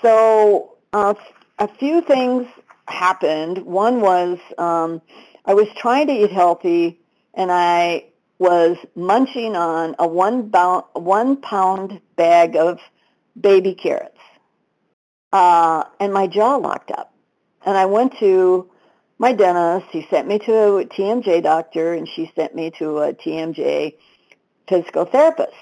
So 0.00 0.76
uh, 0.92 1.14
a 1.58 1.68
few 1.68 2.00
things 2.00 2.46
happened. 2.86 3.58
One 3.58 4.00
was 4.00 4.38
um, 4.58 5.00
I 5.44 5.54
was 5.54 5.68
trying 5.76 6.06
to 6.08 6.12
eat 6.12 6.30
healthy, 6.30 7.00
and 7.34 7.50
I 7.50 8.06
was 8.38 8.76
munching 8.94 9.54
on 9.56 9.94
a 9.98 10.06
one, 10.06 10.48
bound, 10.48 10.84
one 10.94 11.36
pound 11.36 12.00
bag 12.16 12.56
of 12.56 12.80
baby 13.40 13.74
carrots, 13.74 14.18
uh, 15.32 15.84
and 16.00 16.12
my 16.12 16.26
jaw 16.26 16.56
locked 16.56 16.90
up. 16.90 17.14
And 17.64 17.76
I 17.76 17.86
went 17.86 18.18
to 18.18 18.68
my 19.22 19.32
dentist. 19.32 19.86
He 19.92 20.04
sent 20.10 20.26
me 20.26 20.40
to 20.40 20.78
a 20.78 20.84
TMJ 20.84 21.44
doctor, 21.44 21.94
and 21.94 22.08
she 22.08 22.30
sent 22.34 22.56
me 22.56 22.72
to 22.72 22.98
a 22.98 23.14
TMJ 23.14 23.94
physical 24.68 25.04
therapist 25.04 25.54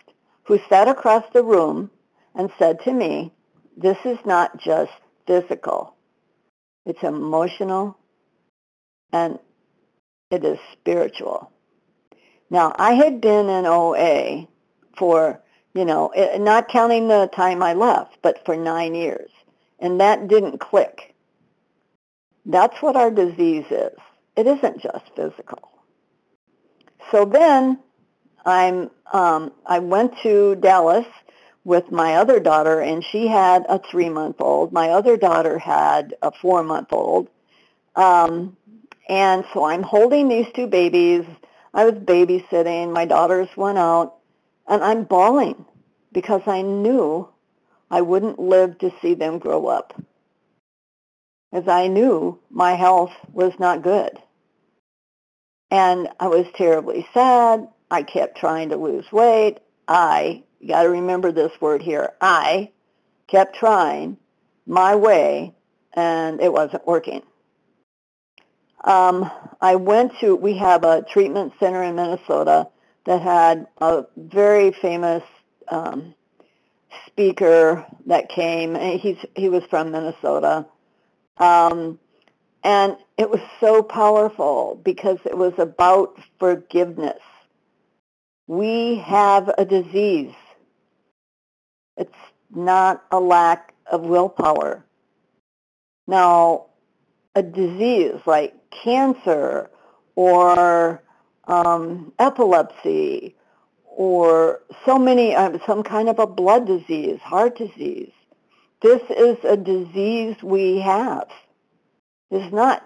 who 0.45 0.59
sat 0.69 0.89
across 0.89 1.25
the 1.33 1.45
room 1.45 1.91
and 2.35 2.51
said 2.59 2.81
to 2.85 2.93
me, 2.93 3.33
this 3.77 3.99
is 4.07 4.19
not 4.25 4.59
just 4.59 4.93
physical. 5.27 5.95
It's 6.87 7.03
emotional 7.03 7.99
and 9.13 9.39
it 10.31 10.43
is 10.45 10.59
spiritual. 10.73 11.53
Now, 12.49 12.73
I 12.79 12.95
had 12.95 13.21
been 13.21 13.49
in 13.49 13.67
OA 13.67 14.49
for, 14.97 15.41
you 15.75 15.85
know, 15.85 16.09
eh, 16.09 16.39
not 16.39 16.69
counting 16.69 17.09
the 17.09 17.31
time 17.35 17.63
I 17.63 17.75
left, 17.75 18.17
but 18.23 18.45
for 18.47 18.57
nine 18.57 18.95
years. 18.95 19.31
And 19.79 20.01
that 20.01 20.29
didn't 20.29 20.59
click. 20.59 21.10
That's 22.51 22.83
what 22.83 22.97
our 22.97 23.13
disease 23.13 23.67
is. 23.71 23.97
It 24.37 24.47
isn't 24.47 24.83
just 24.83 25.05
physical. 25.15 25.71
So 27.13 27.25
then 27.25 27.79
I'm, 28.45 28.91
um, 29.13 29.53
I 29.65 29.79
went 29.79 30.19
to 30.23 30.57
Dallas 30.57 31.07
with 31.65 31.93
my 31.93 32.17
other 32.17 32.41
daughter, 32.41 32.81
and 32.81 33.05
she 33.05 33.29
had 33.29 33.67
a 33.69 33.79
three-month-old. 33.79 34.73
My 34.73 34.91
other 34.91 35.17
daughter 35.17 35.59
had 35.59 36.17
a 36.23 36.33
four-month-old. 36.33 37.29
Um, 37.95 38.57
and 39.09 39.45
so 39.55 39.65
I'm 39.65 39.85
holding 39.85 40.29
these 40.29 40.47
two 40.53 40.67
babies. 40.67 41.25
I 41.73 41.85
was 41.85 41.95
babysitting. 41.95 42.93
My 42.93 43.05
daughters 43.05 43.49
went 43.57 43.79
out, 43.79 44.17
and 44.67 44.83
I'm 44.83 45.05
bawling 45.05 45.65
because 46.13 46.43
I 46.47 46.63
knew 46.63 47.29
I 47.93 48.01
wouldn't 48.01 48.41
live 48.41 48.79
to 48.79 48.93
see 49.01 49.15
them 49.15 49.39
grow 49.39 49.69
up 49.69 49.95
as 51.53 51.67
I 51.69 51.89
knew 51.89 52.39
my 52.51 52.75
health 52.75 53.13
was 53.33 53.53
not 53.59 53.83
good. 53.83 54.19
And 55.71 56.09
I 56.19 56.29
was 56.29 56.47
terribly 56.55 57.07
sad. 57.15 57.69
I 57.91 58.03
kept 58.03 58.39
trying 58.39 58.71
to 58.71 58.77
lose 58.77 59.11
weight. 59.13 59.59
I 59.89 60.45
You 60.61 60.69
got 60.69 60.83
to 60.85 60.91
remember 60.91 61.33
this 61.33 61.53
word 61.61 61.83
here. 61.83 62.13
I 62.21 62.71
kept 63.27 63.57
trying 63.57 64.17
my 64.67 64.95
way, 64.95 65.55
and 65.95 66.41
it 66.41 66.53
wasn't 66.53 66.87
working. 66.87 67.23
Um, 68.85 69.31
I 69.61 69.77
went 69.77 70.13
to, 70.21 70.35
we 70.37 70.57
have 70.59 70.85
a 70.85 71.03
treatment 71.03 71.53
center 71.61 71.83
in 71.83 71.97
Minnesota 71.97 72.69
that 73.07 73.21
had 73.21 73.67
a 73.81 74.05
very 74.17 74.73
famous 74.73 75.23
um, 75.69 76.15
speaker 77.07 77.87
that 78.07 78.29
came. 78.29 78.75
He's, 78.99 79.19
he 79.35 79.49
was 79.49 79.65
from 79.71 79.93
Minnesota. 79.93 80.67
Um, 81.41 81.99
and 82.63 82.97
it 83.19 83.31
was 83.31 83.41
so 83.59 83.83
powerful 83.83 84.81
because 84.85 85.19
it 85.25 85.37
was 85.37 85.55
about 85.59 86.19
forgiveness. 86.39 87.21
We 88.47 88.97
have 88.97 89.51
a 89.57 89.65
disease. 89.65 90.35
It's 91.97 92.13
not 92.55 93.05
a 93.11 93.19
lack 93.19 93.75
of 93.91 94.03
willpower. 94.03 94.85
Now, 96.07 96.67
a 97.35 97.43
disease 97.43 98.21
like 98.27 98.55
cancer 98.71 99.71
or 100.17 101.03
um, 101.47 102.13
epilepsy 102.19 103.35
or 103.85 104.61
so 104.85 104.99
many, 104.99 105.35
uh, 105.35 105.59
some 105.67 105.83
kind 105.83 106.09
of 106.09 106.19
a 106.19 106.27
blood 106.27 106.67
disease, 106.67 107.21
heart 107.21 107.57
disease. 107.57 108.13
This 108.83 109.03
is 109.11 109.37
a 109.45 109.57
disease 109.57 110.37
we 110.43 110.79
have. 110.79 111.29
It's 112.31 112.53
not 112.53 112.83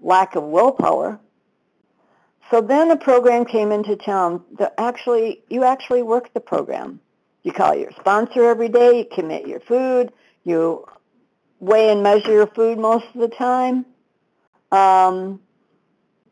lack 0.00 0.34
of 0.34 0.44
willpower. 0.44 1.20
So 2.50 2.60
then 2.60 2.90
a 2.90 2.96
program 2.96 3.44
came 3.44 3.70
into 3.70 3.96
town 3.96 4.42
that 4.58 4.74
actually, 4.78 5.42
you 5.50 5.64
actually 5.64 6.02
work 6.02 6.32
the 6.32 6.40
program. 6.40 7.00
You 7.42 7.52
call 7.52 7.74
your 7.74 7.90
sponsor 7.92 8.44
every 8.44 8.68
day, 8.68 8.98
you 8.98 9.04
commit 9.04 9.46
your 9.46 9.60
food, 9.60 10.12
you 10.44 10.86
weigh 11.60 11.90
and 11.90 12.02
measure 12.02 12.32
your 12.32 12.46
food 12.46 12.78
most 12.78 13.06
of 13.14 13.20
the 13.20 13.28
time. 13.28 13.84
Um, 14.72 15.40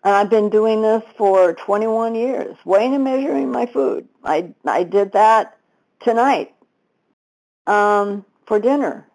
and 0.04 0.14
I've 0.14 0.30
been 0.30 0.48
doing 0.48 0.80
this 0.80 1.02
for 1.18 1.52
21 1.52 2.14
years, 2.14 2.56
weighing 2.64 2.94
and 2.94 3.04
measuring 3.04 3.50
my 3.50 3.66
food. 3.66 4.08
I, 4.24 4.52
I 4.64 4.84
did 4.84 5.12
that 5.12 5.58
tonight 6.00 6.54
um, 7.66 8.24
for 8.46 8.58
dinner. 8.58 9.06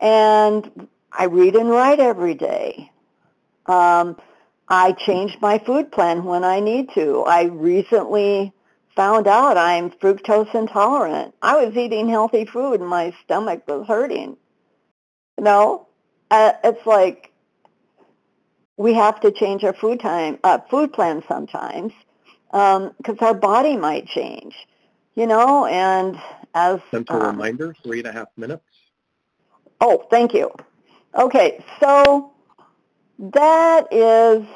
And 0.00 0.88
I 1.12 1.24
read 1.24 1.54
and 1.54 1.70
write 1.70 2.00
every 2.00 2.34
day. 2.34 2.90
Um, 3.66 4.16
I 4.68 4.92
change 4.92 5.36
my 5.40 5.58
food 5.58 5.92
plan 5.92 6.24
when 6.24 6.44
I 6.44 6.60
need 6.60 6.90
to. 6.94 7.22
I 7.24 7.44
recently 7.44 8.52
found 8.96 9.26
out 9.26 9.56
I'm 9.56 9.90
fructose 9.90 10.54
intolerant. 10.54 11.34
I 11.42 11.64
was 11.64 11.76
eating 11.76 12.08
healthy 12.08 12.44
food 12.44 12.80
and 12.80 12.88
my 12.88 13.14
stomach 13.24 13.66
was 13.68 13.86
hurting. 13.86 14.36
You 15.38 15.44
know, 15.44 15.86
uh, 16.30 16.52
it's 16.64 16.84
like 16.86 17.32
we 18.76 18.94
have 18.94 19.20
to 19.20 19.30
change 19.30 19.64
our 19.64 19.72
food 19.72 20.00
time, 20.00 20.38
uh, 20.42 20.58
food 20.70 20.92
plan 20.92 21.22
sometimes 21.28 21.92
because 22.50 22.92
um, 23.08 23.18
our 23.20 23.34
body 23.34 23.76
might 23.76 24.06
change. 24.06 24.54
You 25.14 25.26
know, 25.26 25.66
and 25.66 26.18
as 26.54 26.80
gentle 26.92 27.16
um, 27.16 27.36
reminder, 27.36 27.74
three 27.82 27.98
and 27.98 28.08
a 28.08 28.12
half 28.12 28.28
minutes. 28.36 28.64
Oh, 29.80 30.06
thank 30.10 30.32
you. 30.34 30.50
Okay, 31.14 31.64
so 31.80 32.32
that 33.18 33.92
is 33.92 34.46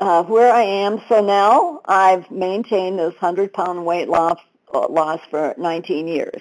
uh, 0.00 0.22
where 0.24 0.52
I 0.52 0.62
am. 0.62 1.00
So 1.08 1.24
now 1.24 1.80
I've 1.86 2.30
maintained 2.30 2.98
this 2.98 3.14
100-pound 3.14 3.84
weight 3.84 4.08
loss, 4.08 4.38
uh, 4.72 4.88
loss 4.88 5.20
for 5.30 5.54
19 5.58 6.08
years. 6.08 6.40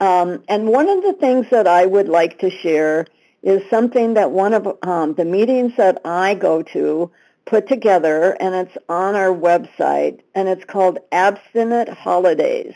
Um, 0.00 0.42
and 0.48 0.68
one 0.68 0.88
of 0.88 1.02
the 1.02 1.14
things 1.14 1.46
that 1.50 1.66
I 1.66 1.86
would 1.86 2.08
like 2.08 2.38
to 2.40 2.50
share 2.50 3.06
is 3.42 3.62
something 3.70 4.14
that 4.14 4.30
one 4.30 4.52
of 4.52 4.76
um, 4.82 5.14
the 5.14 5.24
meetings 5.24 5.72
that 5.76 6.00
I 6.04 6.34
go 6.34 6.62
to 6.62 7.10
put 7.46 7.68
together, 7.68 8.36
and 8.40 8.54
it's 8.54 8.76
on 8.88 9.14
our 9.14 9.28
website, 9.28 10.20
and 10.34 10.48
it's 10.48 10.64
called 10.64 10.98
Abstinent 11.12 11.88
Holidays. 11.88 12.74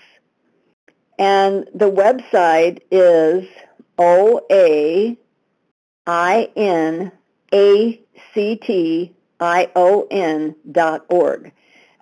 And 1.20 1.68
the 1.74 1.90
website 1.90 2.80
is 2.90 3.46
O-A-I-N-A-C-T-I-O-N 3.98 5.16
dot 10.72 11.04
org. 11.10 11.52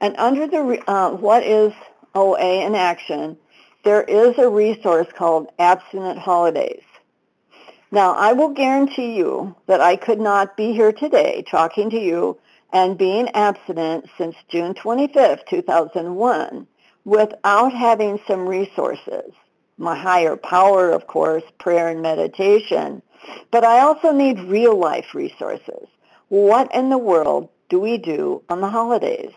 And 0.01 0.17
under 0.19 0.47
the, 0.47 0.85
uh, 0.87 1.11
what 1.11 1.43
is 1.43 1.73
OA 2.15 2.65
in 2.65 2.77
action, 2.77 3.37
there 3.83 4.03
is 4.05 4.39
a 4.39 4.49
resource 4.49 5.09
called 5.17 5.49
Abstinent 5.59 6.21
Holidays. 6.21 6.85
Now, 7.91 8.13
I 8.13 8.35
will 8.35 8.51
guarantee 8.51 9.17
you 9.17 9.57
that 9.67 9.81
I 9.81 9.97
could 9.97 10.21
not 10.21 10.57
be 10.57 10.73
here 10.73 10.93
today 10.93 11.43
talking 11.51 11.91
to 11.91 11.99
you 11.99 12.39
and 12.73 12.97
being 12.97 13.31
abstinent 13.31 14.09
since 14.17 14.37
June 14.49 14.75
25th, 14.75 15.45
2001 15.49 16.69
without 17.09 17.73
having 17.73 18.21
some 18.27 18.47
resources. 18.47 19.33
My 19.79 19.97
higher 19.97 20.37
power, 20.37 20.91
of 20.91 21.07
course, 21.07 21.43
prayer 21.59 21.89
and 21.89 22.03
meditation. 22.03 23.01
But 23.51 23.65
I 23.65 23.81
also 23.81 24.13
need 24.13 24.39
real 24.41 24.77
life 24.77 25.15
resources. 25.15 25.89
What 26.29 26.75
in 26.75 26.91
the 26.91 26.99
world 26.99 27.49
do 27.71 27.81
we 27.81 27.97
do 27.97 28.43
on 28.51 28.61
the 28.61 28.69
holidays? 28.69 29.33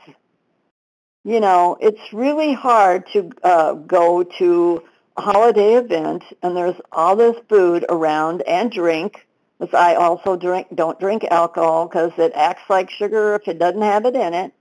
You 1.24 1.40
know, 1.40 1.78
it's 1.80 2.12
really 2.12 2.54
hard 2.54 3.08
to 3.14 3.30
uh, 3.42 3.74
go 3.74 4.24
to 4.24 4.84
a 5.16 5.22
holiday 5.22 5.76
event 5.76 6.24
and 6.44 6.58
there's 6.58 6.82
all 6.92 7.16
this 7.16 7.38
food 7.48 7.86
around 7.88 8.42
and 8.42 8.70
drink. 8.70 9.26
Because 9.60 9.74
I 9.76 9.96
also 9.96 10.36
drink, 10.36 10.68
don't 10.76 11.00
drink 11.00 11.24
alcohol 11.32 11.88
because 11.88 12.12
it 12.18 12.34
acts 12.36 12.70
like 12.70 12.90
sugar 12.90 13.36
if 13.36 13.48
it 13.48 13.60
doesn't 13.60 13.82
have 13.82 14.06
it 14.06 14.16
in 14.16 14.34
it 14.34 14.52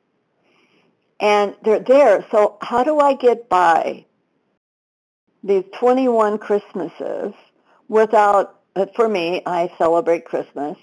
and 1.21 1.55
they're 1.63 1.81
there. 1.81 2.27
So 2.31 2.57
how 2.63 2.83
do 2.83 2.99
I 2.99 3.15
get 3.15 3.49
by 3.49 4.07
these 5.43 5.65
21 5.75 6.39
Christmases 6.39 7.35
without, 7.89 8.61
uh, 8.75 8.87
for 8.97 9.09
me, 9.09 9.43
I 9.47 9.71
celebrate 9.79 10.25
Christmas, 10.25 10.77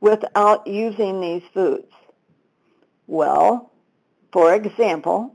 without 0.00 0.66
using 0.66 1.20
these 1.20 1.42
foods? 1.54 1.92
Well, 3.06 3.72
for 4.32 4.54
example, 4.54 5.34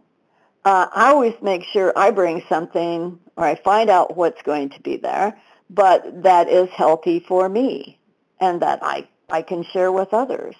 uh, 0.65 0.87
I 0.93 1.09
always 1.09 1.33
make 1.41 1.63
sure 1.63 1.91
I 1.95 2.11
bring 2.11 2.43
something 2.47 3.19
or 3.35 3.45
I 3.45 3.55
find 3.55 3.89
out 3.89 4.15
what's 4.15 4.41
going 4.43 4.69
to 4.69 4.81
be 4.81 4.97
there, 4.97 5.37
but 5.69 6.23
that 6.23 6.47
is 6.47 6.69
healthy 6.69 7.19
for 7.19 7.49
me 7.49 7.99
and 8.39 8.61
that 8.61 8.79
I, 8.83 9.07
I 9.29 9.41
can 9.41 9.63
share 9.63 9.91
with 9.91 10.13
others. 10.13 10.55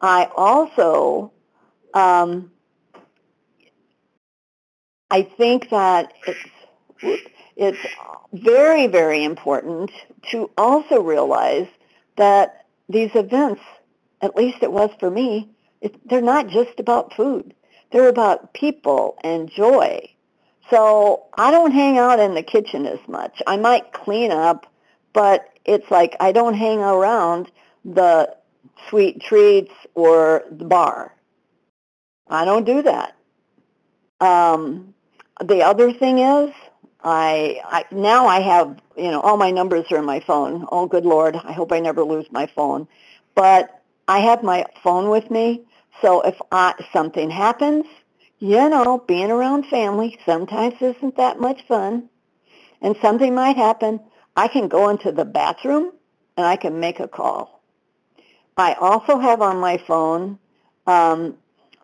I 0.00 0.28
also 0.36 1.32
um, 1.94 2.50
I 5.10 5.22
think 5.22 5.70
that 5.70 6.12
it's, 7.00 7.22
it's 7.56 7.86
very, 8.32 8.86
very 8.86 9.24
important 9.24 9.90
to 10.30 10.50
also 10.56 11.00
realize 11.00 11.68
that 12.16 12.66
these 12.88 13.10
events, 13.14 13.62
at 14.20 14.36
least 14.36 14.62
it 14.62 14.72
was 14.72 14.90
for 14.98 15.10
me, 15.10 15.50
it, 15.80 15.96
they're 16.08 16.20
not 16.20 16.48
just 16.48 16.80
about 16.80 17.14
food. 17.14 17.54
They're 17.92 18.08
about 18.08 18.52
people 18.52 19.18
and 19.22 19.50
joy. 19.50 20.10
So 20.70 21.26
I 21.34 21.50
don't 21.50 21.70
hang 21.70 21.98
out 21.98 22.18
in 22.18 22.34
the 22.34 22.42
kitchen 22.42 22.86
as 22.86 22.98
much. 23.06 23.40
I 23.46 23.56
might 23.56 23.92
clean 23.92 24.32
up, 24.32 24.66
but 25.12 25.48
it's 25.64 25.90
like 25.90 26.16
I 26.18 26.32
don't 26.32 26.54
hang 26.54 26.80
around 26.80 27.50
the 27.84 28.36
sweet 28.88 29.20
treats 29.20 29.72
or 29.94 30.44
the 30.50 30.64
bar. 30.64 31.14
I 32.28 32.44
don't 32.44 32.64
do 32.64 32.82
that. 32.82 33.14
Um, 34.20 34.94
the 35.44 35.62
other 35.62 35.92
thing 35.92 36.18
is, 36.18 36.50
I, 37.02 37.60
I 37.64 37.84
now 37.92 38.26
I 38.26 38.40
have 38.40 38.80
you 38.96 39.10
know 39.10 39.20
all 39.20 39.36
my 39.36 39.50
numbers 39.50 39.86
are 39.90 39.98
in 39.98 40.04
my 40.04 40.20
phone. 40.20 40.66
Oh, 40.72 40.86
good 40.86 41.04
lord! 41.04 41.36
I 41.36 41.52
hope 41.52 41.72
I 41.72 41.80
never 41.80 42.02
lose 42.02 42.26
my 42.30 42.46
phone. 42.46 42.88
But 43.34 43.82
I 44.08 44.20
have 44.20 44.42
my 44.42 44.64
phone 44.82 45.10
with 45.10 45.30
me, 45.30 45.62
so 46.00 46.22
if 46.22 46.40
I, 46.52 46.74
something 46.92 47.30
happens, 47.30 47.86
you 48.38 48.68
know, 48.68 49.04
being 49.06 49.30
around 49.30 49.66
family 49.66 50.18
sometimes 50.24 50.74
isn't 50.80 51.16
that 51.16 51.40
much 51.40 51.62
fun, 51.66 52.08
and 52.80 52.96
something 53.02 53.34
might 53.34 53.56
happen. 53.56 54.00
I 54.36 54.48
can 54.48 54.68
go 54.68 54.88
into 54.90 55.12
the 55.12 55.24
bathroom 55.24 55.92
and 56.36 56.46
I 56.46 56.56
can 56.56 56.78
make 56.78 57.00
a 57.00 57.08
call. 57.08 57.62
I 58.56 58.74
also 58.74 59.18
have 59.18 59.40
on 59.42 59.58
my 59.58 59.78
phone 59.78 60.38
um, 60.86 61.36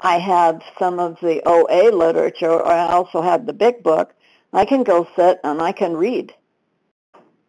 I 0.02 0.18
have 0.18 0.62
some 0.78 0.98
of 0.98 1.18
the 1.20 1.42
OA 1.46 1.90
literature, 1.94 2.50
or 2.50 2.66
I 2.66 2.88
also 2.88 3.22
have 3.22 3.46
the 3.46 3.52
big 3.52 3.82
book. 3.82 4.14
I 4.52 4.64
can 4.64 4.82
go 4.84 5.08
sit 5.16 5.40
and 5.44 5.62
I 5.62 5.72
can 5.72 5.96
read. 5.96 6.34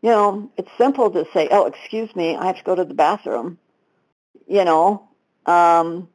You 0.02 0.10
know, 0.10 0.52
it's 0.58 0.72
simple 0.78 1.12
to 1.12 1.26
say, 1.34 1.48
oh, 1.52 1.66
excuse 1.66 2.16
me, 2.16 2.36
I 2.36 2.48
have 2.48 2.58
to 2.58 2.64
go 2.64 2.76
to 2.76 2.86
the 2.86 2.94
bathroom. 2.94 3.58
You 4.48 4.66
know, 4.66 5.10
um, 5.46 6.10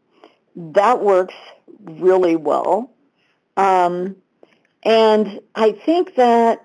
that 0.57 1.03
works 1.03 1.35
really 1.85 2.37
well. 2.37 2.91
Um, 3.57 4.17
And 4.85 5.41
I 5.55 5.73
think 5.73 6.15
that 6.17 6.65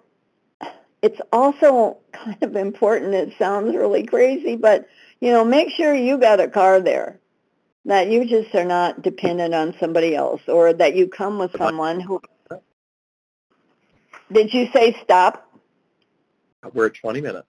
it's 1.02 1.20
also 1.34 1.98
kind 2.14 2.42
of 2.44 2.56
important. 2.56 3.14
It 3.16 3.34
sounds 3.38 3.76
really 3.76 4.06
crazy, 4.06 4.56
but 4.56 4.88
you 5.20 5.32
know, 5.32 5.44
make 5.46 5.70
sure 5.72 5.94
you 5.94 6.18
got 6.18 6.40
a 6.40 6.48
car 6.48 6.80
there. 6.80 7.20
That 7.86 8.10
you 8.10 8.26
just 8.26 8.56
are 8.56 8.66
not 8.66 9.02
dependent 9.02 9.54
on 9.54 9.76
somebody 9.80 10.16
else 10.16 10.42
or 10.48 10.74
that 10.74 10.96
you 10.96 11.08
come 11.08 11.38
with 11.38 11.56
someone 11.58 12.00
who 12.00 12.22
Did 14.32 14.54
you 14.54 14.68
say 14.74 14.98
stop? 15.04 15.50
We're 16.74 16.88
at 16.88 16.94
20 16.96 17.20
minutes. 17.20 17.48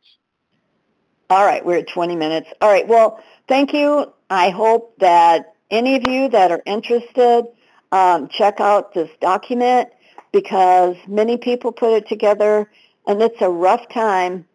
All 1.31 1.47
right, 1.47 1.65
we're 1.65 1.79
at 1.79 1.89
20 1.89 2.17
minutes. 2.17 2.49
All 2.61 2.69
right, 2.69 2.87
well, 2.87 3.23
thank 3.49 3.73
you. 3.73 4.13
I 4.29 4.51
hope 4.51 4.99
that 4.99 5.55
any 5.71 5.97
of 5.97 6.07
you 6.07 6.29
that 6.29 6.51
are 6.51 6.63
interested 6.67 7.47
um, 7.93 8.29
check 8.29 8.59
out 8.61 8.93
this 8.93 9.11
document 9.21 9.89
because 10.33 10.97
many 11.07 11.37
people 11.37 11.71
put 11.71 11.93
it 11.93 12.09
together 12.09 12.69
and 13.07 13.23
it's 13.23 13.41
a 13.41 13.49
rough 13.49 13.89
time, 13.89 14.47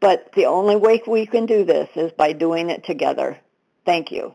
but 0.00 0.32
the 0.34 0.46
only 0.46 0.74
way 0.74 1.00
we 1.06 1.24
can 1.24 1.46
do 1.46 1.64
this 1.64 1.88
is 1.94 2.10
by 2.12 2.32
doing 2.32 2.70
it 2.70 2.84
together. 2.84 3.38
Thank 3.84 4.10
you. 4.10 4.34